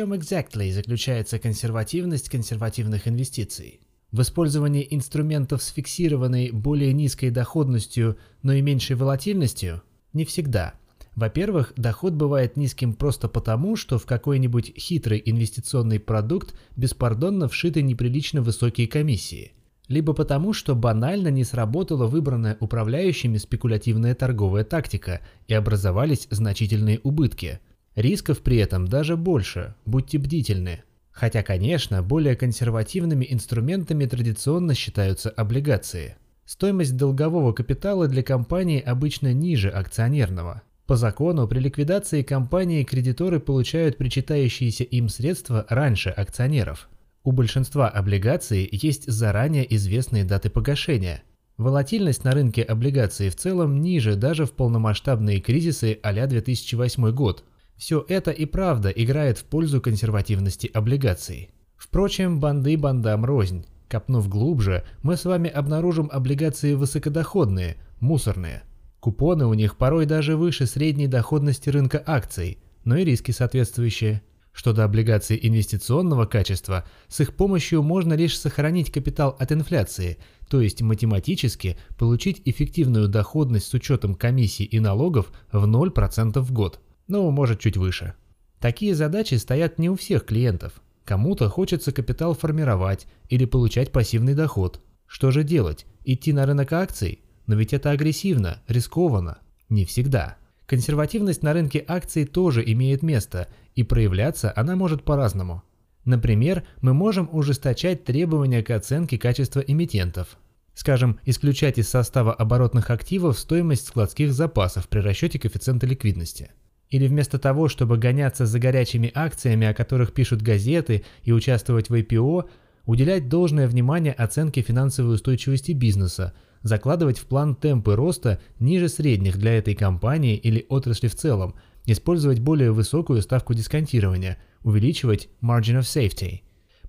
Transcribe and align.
чем 0.00 0.14
exactly 0.14 0.72
заключается 0.72 1.38
консервативность 1.38 2.30
консервативных 2.30 3.06
инвестиций? 3.06 3.80
В 4.12 4.22
использовании 4.22 4.88
инструментов 4.90 5.62
с 5.62 5.68
фиксированной, 5.68 6.52
более 6.52 6.94
низкой 6.94 7.28
доходностью, 7.28 8.16
но 8.42 8.54
и 8.54 8.62
меньшей 8.62 8.96
волатильностью? 8.96 9.82
Не 10.14 10.24
всегда. 10.24 10.72
Во-первых, 11.16 11.74
доход 11.76 12.14
бывает 12.14 12.56
низким 12.56 12.94
просто 12.94 13.28
потому, 13.28 13.76
что 13.76 13.98
в 13.98 14.06
какой-нибудь 14.06 14.72
хитрый 14.74 15.22
инвестиционный 15.22 16.00
продукт 16.00 16.54
беспардонно 16.76 17.46
вшиты 17.46 17.82
неприлично 17.82 18.40
высокие 18.40 18.88
комиссии. 18.88 19.52
Либо 19.86 20.14
потому, 20.14 20.54
что 20.54 20.74
банально 20.74 21.28
не 21.28 21.44
сработала 21.44 22.06
выбранная 22.06 22.56
управляющими 22.58 23.36
спекулятивная 23.36 24.14
торговая 24.14 24.64
тактика 24.64 25.20
и 25.46 25.52
образовались 25.52 26.26
значительные 26.30 27.00
убытки. 27.02 27.60
Рисков 28.00 28.40
при 28.40 28.56
этом 28.56 28.88
даже 28.88 29.16
больше, 29.16 29.74
будьте 29.84 30.18
бдительны. 30.18 30.82
Хотя, 31.10 31.42
конечно, 31.42 32.02
более 32.02 32.34
консервативными 32.34 33.26
инструментами 33.28 34.06
традиционно 34.06 34.74
считаются 34.74 35.28
облигации. 35.28 36.16
Стоимость 36.46 36.96
долгового 36.96 37.52
капитала 37.52 38.08
для 38.08 38.22
компании 38.22 38.80
обычно 38.80 39.32
ниже 39.32 39.68
акционерного. 39.68 40.62
По 40.86 40.96
закону, 40.96 41.46
при 41.46 41.60
ликвидации 41.60 42.22
компании 42.22 42.82
кредиторы 42.82 43.38
получают 43.38 43.98
причитающиеся 43.98 44.82
им 44.84 45.08
средства 45.08 45.66
раньше 45.68 46.10
акционеров. 46.10 46.88
У 47.22 47.32
большинства 47.32 47.88
облигаций 47.88 48.68
есть 48.72 49.08
заранее 49.08 49.72
известные 49.76 50.24
даты 50.24 50.48
погашения. 50.48 51.22
Волатильность 51.58 52.24
на 52.24 52.32
рынке 52.32 52.62
облигаций 52.62 53.28
в 53.28 53.36
целом 53.36 53.82
ниже 53.82 54.16
даже 54.16 54.46
в 54.46 54.52
полномасштабные 54.52 55.40
кризисы 55.40 56.00
а 56.02 56.12
2008 56.26 57.10
год, 57.12 57.44
все 57.80 58.04
это 58.08 58.30
и 58.30 58.44
правда 58.44 58.90
играет 58.90 59.38
в 59.38 59.44
пользу 59.44 59.80
консервативности 59.80 60.70
облигаций. 60.72 61.50
Впрочем, 61.78 62.38
банды 62.38 62.76
бандам 62.76 63.24
рознь. 63.24 63.64
Копнув 63.88 64.28
глубже, 64.28 64.84
мы 65.02 65.16
с 65.16 65.24
вами 65.24 65.48
обнаружим 65.48 66.10
облигации 66.12 66.74
высокодоходные, 66.74 67.78
мусорные. 67.98 68.64
Купоны 69.00 69.46
у 69.46 69.54
них 69.54 69.78
порой 69.78 70.04
даже 70.04 70.36
выше 70.36 70.66
средней 70.66 71.06
доходности 71.06 71.70
рынка 71.70 72.02
акций, 72.04 72.58
но 72.84 72.98
и 72.98 73.04
риски 73.04 73.30
соответствующие. 73.30 74.20
Что 74.52 74.74
до 74.74 74.84
облигаций 74.84 75.40
инвестиционного 75.40 76.26
качества, 76.26 76.84
с 77.08 77.20
их 77.20 77.34
помощью 77.34 77.82
можно 77.82 78.12
лишь 78.12 78.38
сохранить 78.38 78.92
капитал 78.92 79.34
от 79.38 79.52
инфляции, 79.52 80.18
то 80.50 80.60
есть 80.60 80.82
математически 80.82 81.78
получить 81.96 82.42
эффективную 82.44 83.08
доходность 83.08 83.68
с 83.68 83.72
учетом 83.72 84.16
комиссий 84.16 84.64
и 84.64 84.80
налогов 84.80 85.32
в 85.50 85.64
0% 85.64 86.40
в 86.40 86.52
год 86.52 86.78
но 87.10 87.28
может 87.30 87.60
чуть 87.60 87.76
выше. 87.76 88.14
Такие 88.60 88.94
задачи 88.94 89.34
стоят 89.34 89.78
не 89.78 89.90
у 89.90 89.96
всех 89.96 90.24
клиентов. 90.24 90.80
Кому-то 91.04 91.48
хочется 91.48 91.92
капитал 91.92 92.34
формировать 92.34 93.06
или 93.28 93.44
получать 93.44 93.90
пассивный 93.90 94.34
доход. 94.34 94.80
Что 95.06 95.32
же 95.32 95.42
делать? 95.42 95.86
Идти 96.04 96.32
на 96.32 96.46
рынок 96.46 96.72
акций? 96.72 97.20
Но 97.46 97.56
ведь 97.56 97.72
это 97.72 97.90
агрессивно, 97.90 98.62
рискованно. 98.68 99.38
Не 99.68 99.84
всегда. 99.84 100.36
Консервативность 100.66 101.42
на 101.42 101.52
рынке 101.52 101.84
акций 101.88 102.24
тоже 102.24 102.62
имеет 102.64 103.02
место, 103.02 103.48
и 103.74 103.82
проявляться 103.82 104.52
она 104.54 104.76
может 104.76 105.02
по-разному. 105.02 105.64
Например, 106.04 106.62
мы 106.80 106.94
можем 106.94 107.28
ужесточать 107.32 108.04
требования 108.04 108.62
к 108.62 108.70
оценке 108.70 109.18
качества 109.18 109.60
эмитентов. 109.60 110.38
Скажем, 110.74 111.18
исключать 111.24 111.78
из 111.78 111.88
состава 111.88 112.32
оборотных 112.32 112.90
активов 112.90 113.36
стоимость 113.36 113.88
складских 113.88 114.32
запасов 114.32 114.88
при 114.88 115.00
расчете 115.00 115.40
коэффициента 115.40 115.86
ликвидности– 115.86 116.52
или 116.90 117.06
вместо 117.06 117.38
того, 117.38 117.68
чтобы 117.68 117.96
гоняться 117.96 118.46
за 118.46 118.58
горячими 118.58 119.10
акциями, 119.14 119.66
о 119.66 119.74
которых 119.74 120.12
пишут 120.12 120.42
газеты, 120.42 121.04
и 121.22 121.32
участвовать 121.32 121.88
в 121.88 121.94
IPO, 121.94 122.48
уделять 122.84 123.28
должное 123.28 123.68
внимание 123.68 124.12
оценке 124.12 124.62
финансовой 124.62 125.14
устойчивости 125.14 125.72
бизнеса, 125.72 126.34
закладывать 126.62 127.18
в 127.18 127.26
план 127.26 127.54
темпы 127.54 127.94
роста 127.94 128.40
ниже 128.58 128.88
средних 128.88 129.38
для 129.38 129.54
этой 129.54 129.74
компании 129.74 130.36
или 130.36 130.66
отрасли 130.68 131.06
в 131.06 131.14
целом, 131.14 131.54
использовать 131.86 132.40
более 132.40 132.72
высокую 132.72 133.22
ставку 133.22 133.54
дисконтирования, 133.54 134.38
увеличивать 134.62 135.28
margin 135.40 135.78
of 135.78 135.82
safety. 135.82 136.40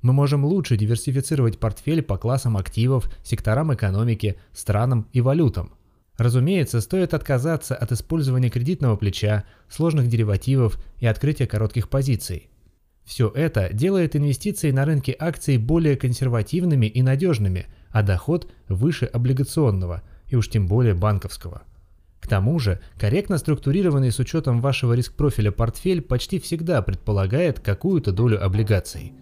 Мы 0.02 0.14
можем 0.14 0.44
лучше 0.44 0.78
диверсифицировать 0.78 1.60
портфель 1.60 2.02
по 2.02 2.18
классам 2.18 2.58
активов, 2.58 3.08
секторам 3.24 3.72
экономики, 3.74 4.38
странам 4.52 5.08
и 5.14 5.22
валютам– 5.22 5.76
Разумеется, 6.22 6.82
стоит 6.82 7.16
отказаться 7.16 7.76
от 7.76 7.92
использования 7.92 8.52
кредитного 8.52 8.96
плеча, 8.96 9.44
сложных 9.68 10.08
деривативов 10.08 10.78
и 11.00 11.08
открытия 11.08 11.48
коротких 11.48 11.90
позиций. 11.90 12.52
Все 13.04 13.28
это 13.34 13.74
делает 13.74 14.16
инвестиции 14.16 14.70
на 14.70 14.86
рынке 14.86 15.16
акций 15.18 15.58
более 15.58 15.98
консервативными 15.98 16.86
и 16.86 17.02
надежными, 17.02 17.66
а 17.90 18.04
доход 18.04 18.52
выше 18.68 19.06
облигационного 19.06 20.04
и 20.28 20.36
уж 20.36 20.48
тем 20.48 20.68
более 20.68 20.94
банковского. 20.94 21.64
К 22.20 22.28
тому 22.28 22.60
же, 22.60 22.80
корректно 23.00 23.40
структурированный 23.40 24.12
с 24.12 24.20
учетом 24.20 24.62
вашего 24.62 24.94
риск-профиля 24.94 25.50
портфель 25.50 26.04
почти 26.04 26.40
всегда 26.40 26.84
предполагает 26.84 27.60
какую-то 27.60 28.12
долю 28.12 28.46
облигаций. 28.46 29.14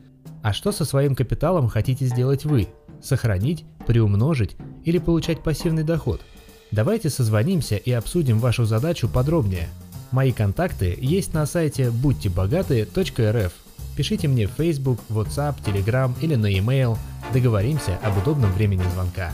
А 0.43 0.51
что 0.51 0.73
со 0.73 0.83
своим 0.83 1.15
капиталом 1.15 1.69
хотите 1.69 2.07
сделать 2.07 2.43
вы? 2.43 2.67
Сохранить, 3.01 3.63
приумножить 3.87 4.57
или 4.83 4.97
получать 4.97 5.43
пассивный 5.43 5.83
доход– 5.83 6.19
Давайте 6.71 7.09
созвонимся 7.09 7.75
и 7.75 7.91
обсудим 7.91 8.39
вашу 8.39 8.65
задачу 8.65 9.09
подробнее. 9.09 9.69
Мои 10.11 10.31
контакты 10.31 10.97
есть 10.99 11.33
на 11.33 11.45
сайте 11.45 11.91
будьтебогаты.рф. 11.91 13.53
Пишите 13.95 14.27
мне 14.27 14.47
в 14.47 14.51
Facebook, 14.51 14.99
WhatsApp, 15.09 15.55
Telegram 15.65 16.13
или 16.21 16.35
на 16.35 16.47
e-mail. 16.47 16.97
Договоримся 17.33 17.97
об 18.03 18.17
удобном 18.17 18.51
времени 18.53 18.83
звонка. 18.93 19.31